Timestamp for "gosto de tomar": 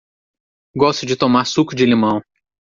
0.75-1.45